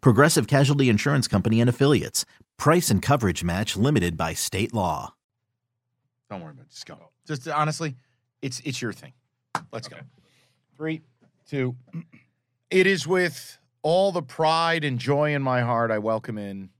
Progressive 0.00 0.46
Casualty 0.46 0.88
Insurance 0.88 1.28
Company 1.28 1.60
and 1.60 1.68
Affiliates. 1.68 2.24
Price 2.58 2.90
and 2.90 3.02
coverage 3.02 3.42
match 3.42 3.76
limited 3.76 4.16
by 4.16 4.34
state 4.34 4.72
law. 4.72 5.14
Don't 6.30 6.40
worry 6.40 6.52
about 6.52 6.62
it. 6.62 6.70
Just 6.70 6.86
go. 6.86 6.98
Just 7.26 7.48
honestly, 7.48 7.96
it's 8.40 8.60
it's 8.60 8.80
your 8.80 8.92
thing. 8.92 9.12
Let's 9.72 9.88
go. 9.88 9.98
Three, 10.76 11.02
two. 11.48 11.76
It 12.70 12.86
is 12.86 13.06
with 13.06 13.58
all 13.82 14.12
the 14.12 14.22
pride 14.22 14.82
and 14.82 14.98
joy 14.98 15.34
in 15.34 15.42
my 15.42 15.60
heart 15.60 15.90
I 15.90 15.98
welcome 15.98 16.38
in 16.38 16.70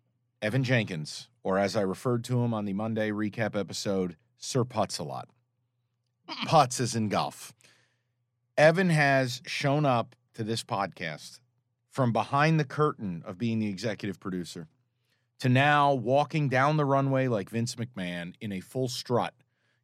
Evan 0.40 0.64
Jenkins, 0.64 1.28
or 1.42 1.58
as 1.58 1.76
I 1.76 1.82
referred 1.82 2.24
to 2.24 2.42
him 2.42 2.54
on 2.54 2.64
the 2.64 2.72
Monday 2.72 3.10
recap 3.10 3.54
episode, 3.54 4.16
Sir 4.38 4.64
Putz 4.64 4.98
a 4.98 5.02
lot. 5.02 5.28
Putz 6.46 6.80
is 6.80 6.94
in 6.94 7.10
golf. 7.10 7.52
Evan 8.56 8.88
has 8.88 9.42
shown 9.46 9.84
up 9.84 10.16
to 10.32 10.42
this 10.42 10.64
podcast 10.64 11.40
from 11.92 12.10
behind 12.10 12.58
the 12.58 12.64
curtain 12.64 13.22
of 13.26 13.36
being 13.38 13.58
the 13.58 13.68
executive 13.68 14.18
producer 14.18 14.66
to 15.38 15.48
now 15.48 15.92
walking 15.92 16.48
down 16.48 16.78
the 16.78 16.84
runway 16.86 17.28
like 17.28 17.50
Vince 17.50 17.74
McMahon 17.74 18.34
in 18.40 18.50
a 18.50 18.60
full 18.60 18.88
strut. 18.88 19.34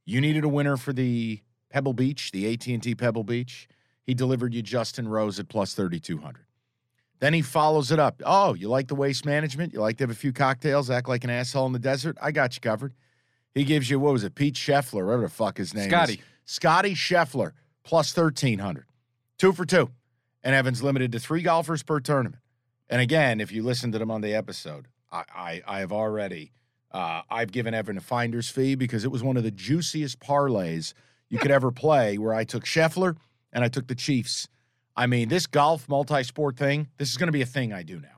You 0.06 0.20
needed 0.20 0.42
a 0.42 0.48
winner 0.48 0.78
for 0.78 0.94
the 0.94 1.42
Pebble 1.68 1.92
Beach, 1.92 2.30
the 2.32 2.50
AT&T 2.52 2.94
Pebble 2.94 3.24
Beach. 3.24 3.68
He 4.04 4.14
delivered 4.14 4.54
you 4.54 4.62
Justin 4.62 5.06
Rose 5.06 5.38
at 5.38 5.48
plus 5.48 5.74
3200. 5.74 6.46
Then 7.20 7.34
he 7.34 7.42
follows 7.42 7.92
it 7.92 7.98
up. 7.98 8.22
Oh, 8.24 8.54
you 8.54 8.68
like 8.68 8.88
the 8.88 8.94
waste 8.94 9.26
management? 9.26 9.74
You 9.74 9.80
like 9.80 9.98
to 9.98 10.04
have 10.04 10.10
a 10.10 10.14
few 10.14 10.32
cocktails, 10.32 10.88
act 10.88 11.08
like 11.08 11.24
an 11.24 11.30
asshole 11.30 11.66
in 11.66 11.72
the 11.72 11.78
desert? 11.78 12.16
I 12.22 12.32
got 12.32 12.54
you 12.54 12.60
covered. 12.62 12.94
He 13.54 13.64
gives 13.64 13.90
you 13.90 13.98
what 14.00 14.12
was 14.14 14.24
it, 14.24 14.34
Pete 14.34 14.54
Scheffler, 14.54 15.04
whatever 15.04 15.22
the 15.22 15.28
fuck 15.28 15.58
his 15.58 15.74
name 15.74 15.90
Scottie. 15.90 16.14
is. 16.14 16.18
Scottie 16.46 16.94
Scottie 16.94 16.94
Scheffler 16.94 17.52
plus 17.82 18.12
thirteen 18.12 18.60
hundred. 18.60 18.86
Two 19.36 19.52
for 19.52 19.66
two. 19.66 19.90
And 20.42 20.54
Evans 20.54 20.82
limited 20.82 21.12
to 21.12 21.18
three 21.18 21.42
golfers 21.42 21.82
per 21.82 22.00
tournament. 22.00 22.42
And 22.88 23.00
again, 23.00 23.40
if 23.40 23.52
you 23.52 23.62
listen 23.62 23.92
to 23.92 23.98
the 23.98 24.06
Monday 24.06 24.34
episode, 24.34 24.86
I 25.10 25.24
I, 25.34 25.62
I 25.66 25.78
have 25.80 25.92
already 25.92 26.52
uh, 26.90 27.22
I've 27.30 27.52
given 27.52 27.74
Evan 27.74 27.98
a 27.98 28.00
finder's 28.00 28.48
fee 28.48 28.74
because 28.74 29.04
it 29.04 29.10
was 29.10 29.22
one 29.22 29.36
of 29.36 29.42
the 29.42 29.50
juiciest 29.50 30.20
parlays 30.20 30.94
you 31.28 31.38
could 31.38 31.50
ever 31.50 31.70
play 31.70 32.16
where 32.16 32.32
I 32.32 32.44
took 32.44 32.64
Scheffler 32.64 33.16
and 33.52 33.62
I 33.62 33.68
took 33.68 33.88
the 33.88 33.94
Chiefs. 33.94 34.48
I 34.96 35.06
mean, 35.06 35.28
this 35.28 35.46
golf 35.46 35.88
multi-sport 35.88 36.56
thing, 36.56 36.88
this 36.96 37.10
is 37.10 37.16
going 37.16 37.28
to 37.28 37.32
be 37.32 37.42
a 37.42 37.46
thing 37.46 37.72
I 37.72 37.82
do 37.82 38.00
now. 38.00 38.17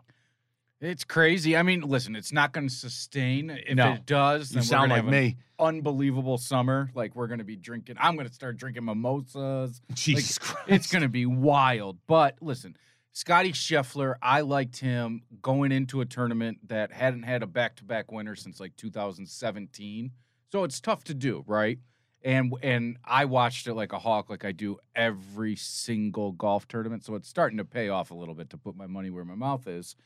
It's 0.80 1.04
crazy. 1.04 1.56
I 1.56 1.62
mean, 1.62 1.82
listen, 1.82 2.16
it's 2.16 2.32
not 2.32 2.52
going 2.52 2.68
to 2.68 2.74
sustain. 2.74 3.50
If 3.50 3.74
No. 3.76 3.92
it 3.92 4.06
does, 4.06 4.50
You 4.50 4.56
then 4.56 4.62
sound 4.64 4.90
we're 4.90 4.96
like 4.96 5.04
have 5.04 5.12
me. 5.12 5.36
an 5.58 5.66
unbelievable 5.66 6.38
summer. 6.38 6.90
Like 6.94 7.14
we're 7.14 7.26
going 7.26 7.38
to 7.40 7.44
be 7.44 7.56
drinking. 7.56 7.96
I'm 8.00 8.14
going 8.16 8.26
to 8.26 8.32
start 8.32 8.56
drinking 8.56 8.86
mimosas. 8.86 9.82
Jesus 9.92 10.38
Christ. 10.38 10.68
It's 10.68 10.90
going 10.90 11.02
to 11.02 11.08
be 11.08 11.26
wild. 11.26 11.98
But 12.06 12.36
listen, 12.40 12.76
Scottie 13.12 13.52
Scheffler, 13.52 14.14
I 14.22 14.40
liked 14.40 14.78
him 14.78 15.20
going 15.42 15.70
into 15.72 16.00
a 16.00 16.06
tournament 16.06 16.66
that 16.68 16.92
hadn't 16.92 17.24
had 17.24 17.42
a 17.42 17.46
back-to-back 17.46 18.10
winner 18.10 18.34
since 18.36 18.58
like 18.58 18.74
2017. 18.76 20.12
So 20.50 20.64
it's 20.64 20.80
tough 20.80 21.04
to 21.04 21.14
do, 21.14 21.44
right? 21.46 21.78
And 22.22 22.52
and 22.62 22.98
I 23.04 23.24
watched 23.26 23.66
it 23.66 23.74
like 23.74 23.92
a 23.92 23.98
hawk, 23.98 24.28
like 24.30 24.44
I 24.44 24.52
do 24.52 24.78
every 24.94 25.56
single 25.56 26.32
golf 26.32 26.68
tournament. 26.68 27.04
So 27.04 27.14
it's 27.14 27.28
starting 27.28 27.58
to 27.58 27.64
pay 27.64 27.88
off 27.88 28.10
a 28.10 28.14
little 28.14 28.34
bit 28.34 28.50
to 28.50 28.58
put 28.58 28.76
my 28.76 28.86
money 28.86 29.10
where 29.10 29.24
my 29.24 29.34
mouth 29.34 29.66
is. 29.66 29.96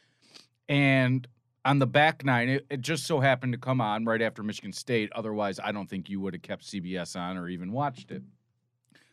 And 0.68 1.26
on 1.64 1.78
the 1.78 1.86
back 1.86 2.24
nine, 2.24 2.48
it, 2.48 2.66
it 2.70 2.80
just 2.80 3.06
so 3.06 3.20
happened 3.20 3.52
to 3.52 3.58
come 3.58 3.80
on 3.80 4.04
right 4.04 4.20
after 4.22 4.42
Michigan 4.42 4.72
State. 4.72 5.10
Otherwise, 5.14 5.60
I 5.62 5.72
don't 5.72 5.88
think 5.88 6.08
you 6.08 6.20
would 6.20 6.34
have 6.34 6.42
kept 6.42 6.64
CBS 6.64 7.16
on 7.18 7.36
or 7.36 7.48
even 7.48 7.72
watched 7.72 8.10
it. 8.10 8.22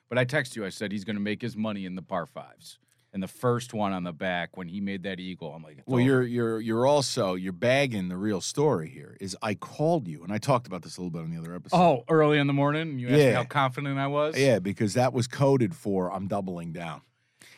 But 0.10 0.18
I 0.18 0.26
texted 0.26 0.58
you. 0.58 0.66
I 0.66 0.70
said 0.70 0.92
he's 0.92 1.06
going 1.06 1.16
to 1.16 1.22
make 1.22 1.42
his 1.42 1.56
money 1.56 1.86
in 1.86 1.96
the 1.96 2.02
par 2.02 2.26
fives. 2.26 2.78
And 3.14 3.22
the 3.22 3.28
first 3.28 3.74
one 3.74 3.92
on 3.92 4.06
the 4.06 4.14
back 4.14 4.56
when 4.56 4.70
he 4.70 4.80
made 4.80 5.04
that 5.04 5.20
eagle, 5.20 5.54
I'm 5.54 5.62
like, 5.64 5.82
Well, 5.86 5.96
over. 6.00 6.02
you're 6.06 6.24
you're 6.24 6.60
you're 6.62 6.86
also 6.88 7.36
you're 7.36 7.52
bagging 7.52 8.08
the 8.08 8.16
real 8.16 8.40
story 8.40 8.90
here. 8.90 9.18
Is 9.20 9.36
I 9.42 9.54
called 9.54 10.08
you 10.08 10.24
and 10.24 10.32
I 10.32 10.38
talked 10.38 10.66
about 10.66 10.82
this 10.82 10.96
a 10.96 11.02
little 11.02 11.12
bit 11.12 11.24
on 11.24 11.30
the 11.30 11.38
other 11.38 11.54
episode. 11.54 11.76
oh 11.78 12.04
early 12.08 12.38
in 12.40 12.48
the 12.48 12.54
morning. 12.54 13.00
You 13.00 13.08
asked 13.10 13.18
me 13.18 13.32
how 13.32 13.44
confident 13.44 14.00
I 14.00 14.08
was. 14.08 14.38
yeah, 14.38 14.60
because 14.60 14.94
that 14.94 15.12
was 15.12 15.28
coded 15.28 15.76
for 15.76 16.10
I'm 16.10 16.28
doubling 16.30 16.72
down, 16.72 17.02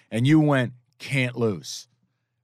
and 0.09 0.25
you 0.25 0.39
went 0.39 0.73
can't 0.97 1.35
lose, 1.35 1.87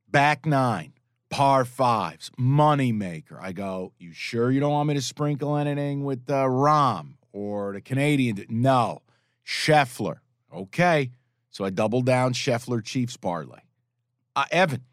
back 0.07 0.45
nine, 0.45 0.93
par 1.29 1.66
fives, 1.66 2.31
money 2.38 2.91
maker. 2.91 3.40
I 3.41 3.51
go, 3.51 3.94
you 4.00 4.13
sure 4.13 4.51
you 4.51 4.59
don't 4.59 4.72
want 4.72 4.88
me 4.88 4.95
to 4.95 5.01
sprinkle 5.01 5.56
anything 5.56 6.03
with 6.03 6.29
uh, 6.29 6.45
Rahm 6.45 7.13
or 7.31 7.73
the 7.73 7.81
Canadian? 7.81 8.45
No, 8.50 9.01
Scheffler. 9.45 10.18
Okay, 10.53 11.12
so 11.50 11.63
I 11.63 11.69
doubled 11.69 12.06
down 12.06 12.34
Scheffler 12.34 12.84
Chiefs 12.84 13.18
parlay. 13.18 13.59
Uh, 14.35 14.45
Evan, 14.51 14.84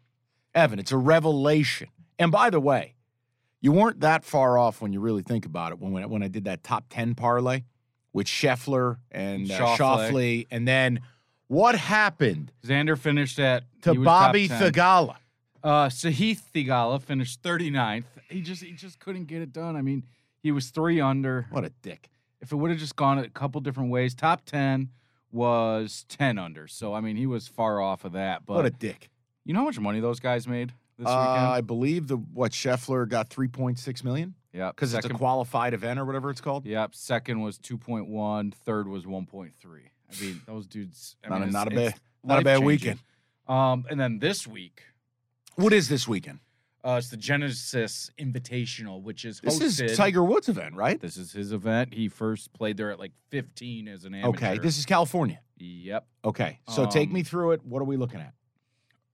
Evan, 0.53 0.79
it's 0.79 0.91
a 0.91 0.97
revelation. 0.97 1.89
And 2.19 2.31
by 2.31 2.49
the 2.49 2.59
way, 2.59 2.95
you 3.61 3.71
weren't 3.71 4.01
that 4.01 4.23
far 4.23 4.57
off 4.57 4.81
when 4.81 4.93
you 4.93 4.99
really 4.99 5.23
think 5.23 5.45
about 5.45 5.71
it. 5.71 5.79
When 5.79 5.91
when, 5.91 6.09
when 6.09 6.23
I 6.23 6.27
did 6.27 6.45
that 6.45 6.63
top 6.63 6.85
ten 6.89 7.15
parlay 7.15 7.63
with 8.13 8.27
Scheffler 8.27 8.97
and 9.11 9.49
uh, 9.51 9.57
Schauffele. 9.57 9.77
Schauffele, 9.77 10.47
and 10.51 10.67
then 10.67 11.01
what 11.47 11.75
happened 11.75 12.51
Xander 12.65 12.97
finished 12.97 13.39
at 13.39 13.63
to 13.83 13.93
he 13.93 13.97
was 13.99 14.05
top 14.05 14.27
Bobby 14.27 14.47
10. 14.47 14.61
Theegala? 14.61 15.15
Uh, 15.67 15.89
Sahith 15.89 16.39
Theegala 16.55 17.01
finished 17.01 17.43
39th. 17.43 18.05
He 18.29 18.39
just 18.39 18.63
he 18.63 18.71
just 18.71 18.99
couldn't 18.99 19.25
get 19.25 19.41
it 19.41 19.51
done. 19.51 19.75
I 19.75 19.81
mean, 19.81 20.03
he 20.41 20.49
was 20.53 20.69
three 20.69 21.01
under. 21.01 21.47
What 21.49 21.65
a 21.65 21.71
dick! 21.81 22.09
If 22.39 22.53
it 22.53 22.55
would 22.55 22.71
have 22.71 22.79
just 22.79 22.95
gone 22.95 23.19
a 23.19 23.27
couple 23.27 23.59
different 23.59 23.89
ways, 23.89 24.15
top 24.15 24.45
10 24.45 24.89
was 25.29 26.05
10 26.07 26.37
under. 26.37 26.69
So 26.69 26.93
I 26.93 27.01
mean, 27.01 27.17
he 27.17 27.25
was 27.25 27.49
far 27.49 27.81
off 27.81 28.05
of 28.05 28.13
that. 28.13 28.45
But 28.45 28.55
what 28.55 28.65
a 28.65 28.69
dick! 28.69 29.09
you 29.43 29.53
know 29.53 29.59
how 29.59 29.65
much 29.65 29.77
money 29.77 29.99
those 29.99 30.21
guys 30.21 30.47
made 30.47 30.71
this 30.97 31.07
Uh, 31.07 31.11
I 31.11 31.59
believe 31.59 32.07
the 32.07 32.15
what 32.15 32.53
Scheffler 32.53 33.07
got 33.07 33.27
three 33.29 33.49
point 33.49 33.77
six 33.77 34.05
million 34.05 34.35
Yeah, 34.53 34.69
because 34.69 34.93
it's 34.93 35.05
a 35.05 35.09
qualified 35.09 35.73
event 35.73 35.99
or 35.99 36.05
whatever 36.05 36.29
it's 36.29 36.39
called. 36.39 36.65
Yep. 36.65 36.95
Second 36.95 37.41
was 37.41 37.57
2.1. 37.59 38.53
Third 38.53 38.87
was 38.87 39.03
1.3. 39.03 39.51
I 40.09 40.23
mean, 40.23 40.41
those 40.45 40.65
dudes. 40.65 41.17
I 41.25 41.27
Not 41.27 41.41
a- 41.41 41.51
not 41.51 41.67
a 41.67 41.75
bad- 41.75 41.95
not 42.23 42.39
a 42.39 42.43
bad 42.43 42.63
weekend. 42.63 42.99
Um, 43.49 43.85
and 43.89 43.99
then 43.99 44.19
this 44.19 44.47
week, 44.47 44.83
What 45.57 45.73
is 45.73 45.89
this 45.89 46.07
weekend? 46.07 46.39
uh, 46.85 46.95
it's 46.99 47.09
the 47.09 47.17
Genesis 47.17 48.09
Invitational, 48.17 49.01
which 49.01 49.25
is 49.25 49.41
This 49.41 49.59
is 49.81 49.97
Tiger 49.97 50.23
Woods' 50.23 50.47
event, 50.47 50.75
right? 50.75 51.01
This 51.01 51.17
is 51.17 51.33
his 51.33 51.51
event. 51.51 51.93
He 51.93 52.07
first 52.07 52.53
played 52.53 52.77
there 52.77 52.91
at 52.91 52.99
like 52.99 53.11
15 53.31 53.87
as 53.89 54.05
an 54.05 54.13
amateur. 54.13 54.29
Okay, 54.29 54.57
this 54.59 54.77
is 54.77 54.85
California. 54.85 55.41
Yep. 55.57 56.05
Okay, 56.23 56.59
so 56.69 56.85
take 56.85 57.09
Um, 57.09 57.13
me 57.15 57.23
through 57.23 57.51
it. 57.51 57.65
What 57.65 57.81
are 57.81 57.85
we 57.85 57.97
looking 57.97 58.21
at? 58.21 58.33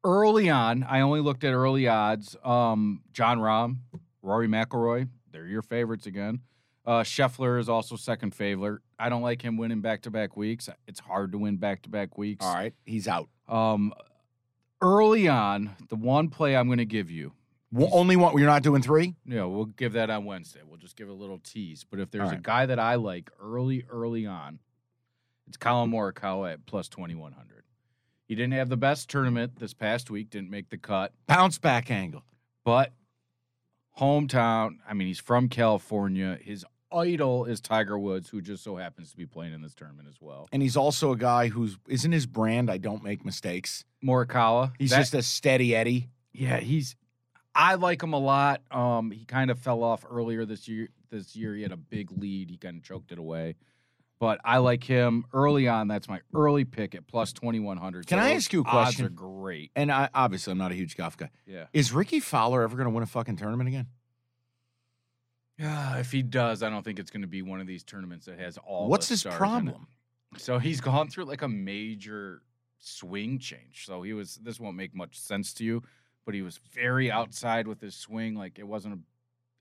Early 0.04 0.50
on, 0.50 0.84
I 0.84 1.00
only 1.00 1.22
looked 1.22 1.44
at 1.46 1.54
early 1.54 1.88
odds. 1.88 2.36
Um, 2.44 3.02
Jon 3.14 3.40
Rahm, 3.40 3.78
Rory 4.22 4.48
McIlroy, 4.50 5.08
they're 5.32 5.48
your 5.48 5.62
favorites 5.62 6.06
again. 6.06 6.42
Uh, 6.86 7.02
Scheffler 7.02 7.60
is 7.60 7.70
also 7.70 7.96
second 7.96 8.36
favorite. 8.36 8.82
I 9.00 9.08
don't 9.08 9.22
like 9.22 9.42
him 9.42 9.56
winning 9.58 9.80
back 9.82 10.02
to 10.02 10.12
back 10.12 10.36
weeks. 10.36 10.68
It's 10.86 11.00
hard 11.00 11.32
to 11.32 11.38
win 11.38 11.56
back 11.56 11.82
to 11.84 11.90
back 11.90 12.18
weeks. 12.18 12.46
All 12.46 12.54
right, 12.54 12.74
he's 12.86 13.08
out. 13.08 13.30
Um, 13.48 13.94
early 14.84 15.28
on, 15.28 15.76
the 15.90 15.96
one 15.96 16.30
play 16.30 16.56
I'm 16.56 16.68
going 16.68 16.78
to 16.78 16.86
give 16.86 17.10
you. 17.10 17.32
Well, 17.72 17.90
only 17.92 18.16
one. 18.16 18.38
You're 18.38 18.46
not 18.46 18.62
doing 18.62 18.84
three. 18.84 19.16
Know, 19.26 19.50
we'll 19.50 19.66
give 19.66 19.94
that 19.94 20.12
on 20.12 20.26
Wednesday. 20.26 20.60
We'll 20.64 20.78
just 20.78 20.96
give 20.96 21.10
a 21.10 21.14
little 21.14 21.40
tease. 21.40 21.84
But 21.90 22.00
if 22.00 22.12
there's 22.12 22.32
a 22.32 22.36
guy 22.36 22.68
that 22.68 22.78
I 22.78 22.96
like 22.96 23.32
early, 23.42 23.84
early 23.90 24.28
on, 24.28 24.60
it's 25.48 25.58
Collin 25.58 25.90
Morikawa 25.90 26.54
at 26.54 26.66
plus 26.68 26.88
2100. 26.88 27.64
He 28.28 28.36
didn't 28.36 28.54
have 28.54 28.70
the 28.70 28.78
best 28.78 29.10
tournament 29.10 29.60
this 29.60 29.74
past 29.74 30.12
week, 30.12 30.30
didn't 30.30 30.52
make 30.52 30.70
the 30.70 30.78
cut, 30.78 31.14
Bounce 31.28 31.58
back 31.58 31.90
angle. 31.90 32.24
but 32.64 32.92
hometown. 34.00 34.78
I 34.88 34.94
mean, 34.94 35.08
he's 35.08 35.20
from 35.20 35.50
California. 35.50 36.38
His 36.42 36.66
idol 36.94 37.46
is 37.46 37.60
Tiger 37.62 37.98
Woods, 37.98 38.30
who 38.30 38.42
just 38.42 38.64
so 38.64 38.76
happens 38.76 39.12
to 39.12 39.18
be 39.18 39.26
playing 39.26 39.54
in 39.54 39.62
this 39.62 39.74
tournament 39.74 40.08
as 40.10 40.16
well. 40.22 40.48
And 40.52 40.62
he's 40.62 40.78
also 40.78 41.12
a 41.12 41.18
guy 41.18 41.48
who's 41.48 41.78
isn't 41.88 42.12
his 42.12 42.26
brand. 42.26 42.70
I 42.70 42.78
don't 42.78 43.04
make 43.04 43.26
mistakes. 43.26 43.84
Morikawa. 44.04 44.74
He's 44.78 44.92
that- 44.92 45.00
just 45.00 45.14
a 45.14 45.22
steady 45.24 45.76
Eddie. 45.76 46.10
yeah. 46.34 46.58
He's. 46.60 46.96
I 47.56 47.76
like 47.76 48.02
him 48.02 48.14
a 48.14 48.20
lot. 48.20 48.62
Um, 48.72 49.12
he 49.12 49.26
kind 49.26 49.52
of 49.52 49.60
fell 49.60 49.84
off 49.84 50.04
earlier 50.10 50.44
this 50.46 50.68
year. 50.68 50.90
This 51.12 51.36
year, 51.36 51.54
he 51.54 51.62
had 51.62 51.72
a 51.72 51.78
big 51.78 52.12
lead. 52.12 52.50
He 52.50 52.58
kind 52.58 52.78
of 52.78 52.84
choked 52.84 53.12
it 53.12 53.20
away. 53.20 53.56
But 54.20 54.40
I 54.44 54.58
like 54.58 54.84
him 54.84 55.26
early 55.34 55.68
on. 55.68 55.88
That's 55.88 56.08
my 56.10 56.22
early 56.34 56.66
pick 56.66 56.96
at 56.96 57.06
plus 57.06 57.32
twenty 57.34 57.60
one 57.60 57.78
hundred. 57.78 58.08
Can 58.08 58.18
I 58.20 58.32
ask 58.32 58.52
you 58.54 58.62
a 58.62 58.64
question? 58.64 59.06
Odds 59.06 59.12
are 59.12 59.16
great. 59.16 59.70
And 59.76 59.92
I 59.92 60.10
obviously 60.16 60.52
I'm 60.52 60.58
not 60.58 60.72
a 60.72 60.76
huge 60.76 60.96
golf 60.98 61.16
guy. 61.18 61.30
Yeah. 61.46 61.66
Is 61.74 61.92
Rickie 61.92 62.22
Fowler 62.22 62.64
ever 62.64 62.76
going 62.76 62.88
to 62.88 62.94
win 62.94 63.04
a 63.04 63.08
fucking 63.08 63.36
tournament 63.36 63.68
again? 63.68 63.88
Yeah, 65.58 65.98
if 66.00 66.12
he 66.12 66.24
does, 66.24 66.64
I 66.64 66.70
don't 66.70 66.84
think 66.84 67.00
it's 67.00 67.12
going 67.12 67.22
to 67.22 67.28
be 67.28 67.42
one 67.42 67.62
of 67.62 67.68
these 67.68 67.84
tournaments 67.84 68.26
that 68.26 68.40
has 68.40 68.58
all. 68.58 68.90
What's 68.90 69.08
the 69.08 69.14
his 69.14 69.24
problem? 69.24 69.88
So 70.38 70.58
he's 70.58 70.82
gone 70.82 71.10
through 71.10 71.26
like 71.26 71.44
a 71.44 71.48
major 71.48 72.42
swing 72.80 73.38
change. 73.40 73.86
So 73.86 74.02
he 74.02 74.14
was. 74.14 74.36
This 74.36 74.60
won't 74.60 74.76
make 74.76 74.96
much 74.96 75.20
sense 75.20 75.54
to 75.56 75.64
you, 75.64 75.84
but 76.26 76.34
he 76.34 76.42
was 76.42 76.58
very 76.58 77.12
outside 77.12 77.68
with 77.68 77.82
his 77.82 77.96
swing. 77.96 78.36
Like 78.36 78.58
it 78.58 78.68
wasn't 78.68 78.96
a. 78.96 79.00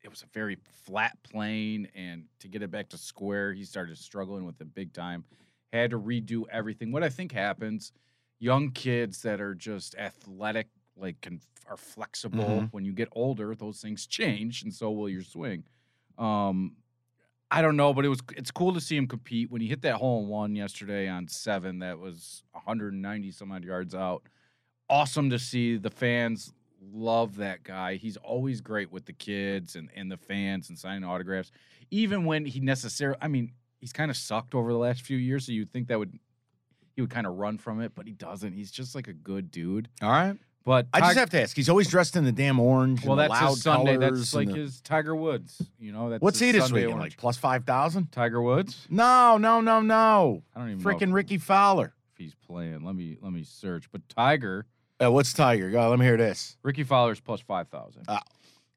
It 0.02 0.08
was 0.10 0.22
a 0.22 0.26
very 0.32 0.56
flat 0.84 1.16
plane, 1.22 1.88
and 1.94 2.26
to 2.40 2.48
get 2.48 2.62
it 2.62 2.70
back 2.70 2.88
to 2.90 2.98
square, 2.98 3.52
he 3.52 3.64
started 3.64 3.96
struggling 3.98 4.44
with 4.44 4.60
it 4.60 4.74
big 4.74 4.92
time. 4.92 5.24
Had 5.72 5.90
to 5.90 6.00
redo 6.00 6.44
everything. 6.50 6.90
What 6.90 7.04
I 7.04 7.08
think 7.08 7.32
happens, 7.32 7.92
young 8.40 8.72
kids 8.72 9.22
that 9.22 9.40
are 9.40 9.54
just 9.54 9.94
athletic, 9.96 10.68
like 10.96 11.20
can 11.20 11.40
are 11.66 11.76
flexible. 11.76 12.64
Mhm. 12.64 12.72
When 12.72 12.84
you 12.84 12.92
get 12.92 13.08
older, 13.12 13.54
those 13.54 13.80
things 13.80 14.06
change, 14.06 14.62
and 14.62 14.74
so 14.74 14.90
will 14.90 15.08
your 15.08 15.22
swing. 15.22 15.64
Um, 16.22 16.76
I 17.50 17.60
don't 17.60 17.76
know, 17.76 17.92
but 17.92 18.04
it 18.04 18.08
was 18.08 18.20
it's 18.36 18.50
cool 18.50 18.72
to 18.72 18.80
see 18.80 18.96
him 18.96 19.06
compete 19.06 19.50
when 19.50 19.60
he 19.60 19.68
hit 19.68 19.82
that 19.82 19.96
hole 19.96 20.22
in 20.22 20.28
one 20.28 20.56
yesterday 20.56 21.08
on 21.08 21.28
seven. 21.28 21.80
That 21.80 21.98
was 21.98 22.44
190 22.52 23.30
some 23.32 23.52
odd 23.52 23.64
yards 23.64 23.94
out. 23.94 24.22
Awesome 24.88 25.30
to 25.30 25.38
see 25.38 25.76
the 25.76 25.90
fans 25.90 26.52
love 26.80 27.36
that 27.36 27.62
guy. 27.62 27.96
He's 27.96 28.16
always 28.16 28.60
great 28.60 28.90
with 28.90 29.04
the 29.04 29.12
kids 29.12 29.76
and 29.76 29.90
and 29.94 30.10
the 30.10 30.16
fans 30.16 30.68
and 30.68 30.78
signing 30.78 31.04
autographs. 31.04 31.50
Even 31.90 32.24
when 32.24 32.46
he 32.46 32.60
necessarily, 32.60 33.18
I 33.20 33.28
mean, 33.28 33.52
he's 33.80 33.92
kind 33.92 34.10
of 34.10 34.16
sucked 34.16 34.54
over 34.54 34.72
the 34.72 34.78
last 34.78 35.02
few 35.02 35.18
years, 35.18 35.44
so 35.44 35.52
you'd 35.52 35.72
think 35.72 35.88
that 35.88 35.98
would 35.98 36.18
he 36.94 37.02
would 37.02 37.10
kind 37.10 37.26
of 37.26 37.34
run 37.34 37.58
from 37.58 37.80
it, 37.80 37.92
but 37.94 38.06
he 38.06 38.12
doesn't. 38.12 38.52
He's 38.52 38.70
just 38.70 38.94
like 38.94 39.08
a 39.08 39.12
good 39.12 39.50
dude. 39.50 39.88
All 40.00 40.10
right. 40.10 40.36
But 40.64 40.86
I 40.92 41.00
just 41.00 41.16
have 41.18 41.30
to 41.30 41.42
ask. 41.42 41.56
He's 41.56 41.68
always 41.68 41.88
dressed 41.88 42.14
in 42.14 42.24
the 42.24 42.30
damn 42.32 42.60
orange. 42.60 43.04
well, 43.04 43.16
that's 43.16 43.36
his 43.38 43.62
Sunday. 43.62 43.96
That's 43.96 44.32
like 44.34 44.48
the- 44.48 44.54
his 44.54 44.80
Tiger 44.80 45.16
Woods. 45.16 45.60
You 45.80 45.92
know, 45.92 46.10
that's 46.10 46.22
What's 46.22 46.38
his 46.38 46.52
he 46.54 46.58
this 46.58 46.70
weekend? 46.70 47.00
Like 47.00 47.16
plus 47.16 47.36
five 47.36 47.64
thousand? 47.64 48.12
Tiger 48.12 48.40
Woods? 48.40 48.86
No, 48.88 49.38
no, 49.38 49.60
no, 49.60 49.80
no. 49.80 50.42
I 50.54 50.60
don't 50.60 50.70
even 50.70 50.82
Freaking 50.84 51.08
if, 51.08 51.14
Rickie 51.14 51.38
Fowler. 51.38 51.94
if 52.12 52.18
he's 52.18 52.34
playing. 52.46 52.84
Let 52.84 52.94
me 52.94 53.18
let 53.20 53.32
me 53.32 53.42
search. 53.42 53.90
But 53.90 54.08
Tiger, 54.08 54.66
Uh, 55.02 55.10
what's 55.10 55.32
Tiger? 55.32 55.68
Go, 55.70 55.88
let 55.90 55.98
me 55.98 56.04
hear 56.04 56.16
this. 56.16 56.56
Rickie 56.62 56.84
Fowler's 56.84 57.18
plus 57.20 57.40
five 57.40 57.68
thousand. 57.68 58.04
Uh, 58.08 58.20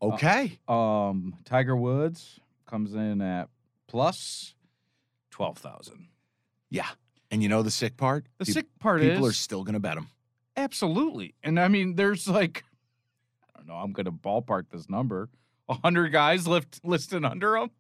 Okay. 0.02 0.60
Um, 0.68 1.36
Tiger 1.46 1.76
Woods 1.76 2.40
comes 2.68 2.94
in 2.94 3.22
at 3.22 3.48
plus 3.88 4.54
twelve 5.32 5.58
thousand. 5.60 6.08
yeah. 6.70 6.88
And 7.32 7.42
you 7.42 7.50
know 7.50 7.64
the 7.64 7.72
sick 7.72 7.98
part? 7.98 8.26
The 8.38 8.46
sick 8.46 8.66
part 8.80 9.02
people 9.02 9.12
is 9.12 9.16
people 9.18 9.28
are 9.28 9.34
still 9.34 9.64
going 9.64 9.74
to 9.74 9.80
bet 9.80 9.98
him. 9.98 10.08
Absolutely, 10.58 11.36
and 11.44 11.60
I 11.60 11.68
mean, 11.68 11.96
there's 11.96 12.28
like, 12.28 12.64
I 13.54 13.60
don't 13.60 13.68
know. 13.68 13.76
I'm 13.76 13.92
gonna 13.94 14.12
ballpark 14.12 14.66
this 14.72 14.90
number. 14.90 15.30
hundred 15.70 16.10
guys 16.10 16.48
lift 16.48 16.82
listed 16.84 17.26
under 17.26 17.56
him 17.58 17.72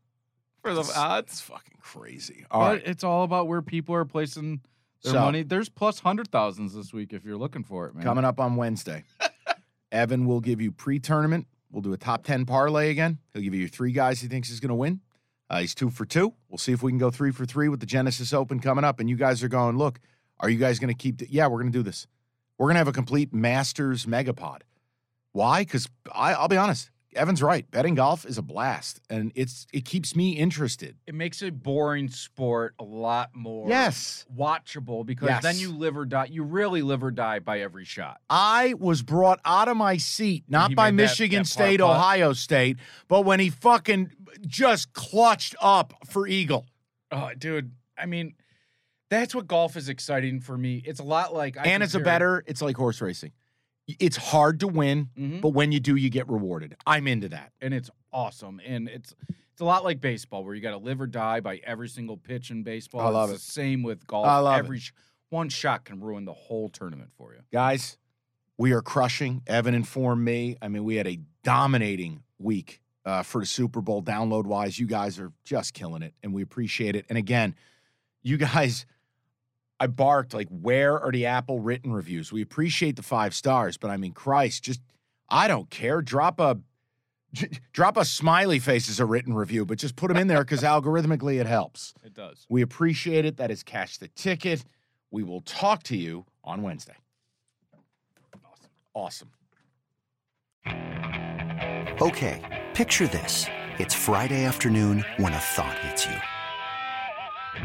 for 0.61 0.73
the 0.73 0.81
That's- 0.81 0.97
odds. 0.97 1.27
That's 1.27 1.41
fucking 1.41 1.77
crazy. 1.81 2.45
All 2.51 2.61
but 2.61 2.85
it's 2.87 3.03
all 3.03 3.23
about 3.23 3.47
where 3.47 3.61
people 3.61 3.93
are 3.95 4.05
placing 4.05 4.61
their 5.03 5.13
So- 5.13 5.19
money. 5.21 5.43
There's 5.43 5.69
plus 5.69 5.99
hundred 5.99 6.29
thousands 6.31 6.73
this 6.73 6.93
week 6.93 7.13
if 7.13 7.23
you're 7.23 7.37
looking 7.37 7.63
for 7.63 7.87
it, 7.87 7.95
man. 7.95 8.03
Coming 8.03 8.25
up 8.25 8.39
on 8.39 8.55
Wednesday, 8.55 9.03
Evan 9.91 10.25
will 10.25 10.41
give 10.41 10.59
you 10.61 10.71
pre-tournament. 10.71 11.47
We'll 11.71 11.81
do 11.81 11.93
a 11.93 11.97
top 11.97 12.23
ten 12.23 12.45
parlay 12.45 12.89
again. 12.91 13.19
He'll 13.33 13.43
give 13.43 13.53
you 13.53 13.67
three 13.67 13.91
guys 13.91 14.21
he 14.21 14.27
thinks 14.27 14.49
is 14.49 14.59
going 14.59 14.69
to 14.69 14.75
win. 14.75 15.01
Uh, 15.49 15.59
he's 15.59 15.75
two 15.75 15.89
for 15.91 16.05
two. 16.05 16.33
We'll 16.49 16.57
see 16.57 16.71
if 16.71 16.81
we 16.81 16.91
can 16.91 16.97
go 16.97 17.11
three 17.11 17.31
for 17.31 17.45
three 17.45 17.69
with 17.69 17.79
the 17.79 17.85
Genesis 17.85 18.33
Open 18.33 18.59
coming 18.59 18.83
up. 18.83 18.99
And 18.99 19.07
you 19.09 19.15
guys 19.15 19.43
are 19.43 19.47
going, 19.47 19.77
look, 19.77 19.99
are 20.39 20.49
you 20.49 20.57
guys 20.57 20.79
going 20.79 20.87
to 20.93 20.97
keep? 20.97 21.21
yeah, 21.29 21.45
we're 21.47 21.59
going 21.61 21.71
to 21.71 21.77
do 21.77 21.83
this. 21.83 22.07
We're 22.57 22.67
going 22.67 22.75
to 22.75 22.79
have 22.79 22.87
a 22.87 22.91
complete 22.93 23.33
Masters 23.33 24.05
megapod. 24.05 24.61
Why? 25.33 25.61
Because 25.63 25.87
I'll 26.13 26.47
be 26.47 26.55
honest, 26.55 26.89
Evan's 27.13 27.41
right. 27.43 27.69
Betting 27.69 27.95
golf 27.95 28.25
is 28.25 28.37
a 28.37 28.41
blast, 28.41 29.01
and 29.09 29.33
it's 29.35 29.67
it 29.73 29.83
keeps 29.83 30.15
me 30.15 30.31
interested. 30.31 30.95
it 31.07 31.13
makes 31.15 31.41
a 31.41 31.49
boring 31.49 32.09
sport 32.09 32.73
a 32.79 32.83
lot 32.83 33.31
more 33.35 33.67
Yes. 33.67 34.25
watchable 34.33 35.05
because 35.05 35.41
then 35.41 35.57
you 35.57 35.71
live 35.73 35.97
or 35.97 36.05
die. 36.05 36.25
You 36.31 36.43
really 36.43 36.81
live 36.81 37.03
or 37.03 37.11
die 37.11 37.39
by 37.39 37.59
every 37.59 37.83
shot. 37.83 38.21
I 38.29 38.75
was 38.79 39.01
brought 39.01 39.39
out 39.43 39.67
of 39.67 39.75
my 39.75 39.97
seat, 39.97 40.45
not 40.47 40.73
by 40.75 40.91
made 40.91 41.03
that- 41.03 41.11
Michigan 41.11 41.39
that 41.43 41.47
State, 41.49 41.79
putt. 41.81 41.89
Ohio 41.97 42.31
State, 42.33 42.77
but 43.09 43.21
when 43.25 43.41
he 43.41 43.49
fucking 43.49 44.11
just 44.47 44.93
clutched 44.93 45.55
up 45.61 45.93
for 46.05 46.27
Eagle. 46.27 46.65
Oh, 47.11 47.31
dude. 47.37 47.71
I 47.97 48.05
mean, 48.05 48.35
that's 49.15 49.33
what 49.35 49.47
golf 49.47 49.75
is 49.77 49.89
exciting 49.89 50.39
for 50.39 50.57
me. 50.57 50.81
It's 50.85 50.99
a 50.99 51.03
lot 51.03 51.33
like 51.33 51.57
I 51.57 51.63
and 51.63 51.83
it's 51.83 51.95
a 51.95 51.99
better, 51.99 52.43
it's 52.47 52.61
like 52.61 52.75
horse 52.77 53.01
racing. 53.01 53.31
It's 53.87 54.17
hard 54.17 54.61
to 54.61 54.67
win, 54.67 55.09
Mhm. 55.17 55.41
but 55.41 55.49
when 55.49 55.71
you 55.71 55.79
do, 55.79 55.95
you 55.95 56.09
get 56.09 56.27
rewarded. 56.27 56.75
I'm 56.87 57.07
into 57.07 57.29
that. 57.29 57.51
and 57.61 57.73
it's 57.73 57.89
awesome. 58.11 58.59
And 58.65 58.87
it's 58.89 59.13
it's 59.51 59.61
a 59.61 59.65
lot 59.65 59.83
like 59.85 60.01
baseball 60.01 60.43
where 60.43 60.53
you 60.53 60.61
got 60.61 60.71
to 60.71 60.77
live 60.77 60.99
or 60.99 61.07
die 61.07 61.39
by 61.39 61.61
every 61.63 61.87
single 61.87 62.17
pitch 62.17 62.51
in 62.51 62.63
baseball. 62.63 63.01
I 63.01 63.09
love 63.09 63.29
it's 63.29 63.43
it. 63.43 63.45
the 63.45 63.51
same 63.51 63.83
with 63.83 64.05
golf. 64.07 64.25
I 64.25 64.39
love 64.39 64.59
every 64.59 64.79
sh- 64.79 64.91
one 65.29 65.47
shot 65.49 65.85
can 65.85 66.01
ruin 66.01 66.25
the 66.25 66.33
whole 66.33 66.67
tournament 66.67 67.11
for 67.17 67.33
you. 67.33 67.39
Guys, 67.53 67.97
we 68.57 68.73
are 68.73 68.81
crushing. 68.81 69.43
Evan 69.47 69.73
informed 69.73 70.25
me. 70.25 70.57
I 70.61 70.67
mean, 70.67 70.83
we 70.83 70.95
had 70.95 71.07
a 71.07 71.19
dominating 71.43 72.23
week 72.37 72.81
uh, 73.05 73.23
for 73.23 73.39
the 73.39 73.45
Super 73.45 73.79
Bowl 73.81 74.01
download 74.03 74.45
wise. 74.45 74.77
You 74.79 74.87
guys 74.87 75.19
are 75.19 75.31
just 75.45 75.73
killing 75.73 76.01
it, 76.01 76.13
and 76.23 76.33
we 76.33 76.41
appreciate 76.41 76.95
it. 76.97 77.05
And 77.07 77.17
again, 77.17 77.55
you 78.23 78.35
guys, 78.37 78.85
I 79.79 79.87
barked 79.87 80.33
like, 80.33 80.47
where 80.49 80.99
are 80.99 81.11
the 81.11 81.25
Apple 81.25 81.59
written 81.59 81.91
reviews? 81.91 82.31
We 82.31 82.41
appreciate 82.41 82.95
the 82.95 83.03
five 83.03 83.33
stars, 83.33 83.77
but 83.77 83.91
I 83.91 83.97
mean, 83.97 84.13
Christ, 84.13 84.63
just 84.63 84.81
I 85.29 85.47
don't 85.47 85.69
care. 85.69 86.01
Drop 86.01 86.39
a 86.39 86.57
drop 87.73 87.97
a 87.97 88.05
smiley 88.05 88.59
face 88.59 88.89
as 88.89 88.99
a 88.99 89.05
written 89.05 89.33
review, 89.33 89.65
but 89.65 89.77
just 89.77 89.95
put 89.95 90.07
them 90.07 90.17
in 90.17 90.27
there 90.27 90.43
because 90.43 90.63
algorithmically 90.63 91.39
it 91.39 91.47
helps. 91.47 91.93
It 92.03 92.13
does. 92.13 92.45
We 92.49 92.61
appreciate 92.61 93.25
it. 93.25 93.37
That 93.37 93.51
is 93.51 93.63
Cash 93.63 93.97
the 93.97 94.07
Ticket. 94.09 94.63
We 95.11 95.23
will 95.23 95.41
talk 95.41 95.83
to 95.83 95.97
you 95.97 96.25
on 96.43 96.61
Wednesday. 96.61 96.95
Awesome. 98.93 99.29
Okay, 102.01 102.65
picture 102.73 103.07
this. 103.07 103.45
It's 103.77 103.93
Friday 103.93 104.45
afternoon 104.45 105.03
when 105.17 105.33
a 105.33 105.37
thought 105.37 105.77
hits 105.79 106.05
you. 106.05 106.34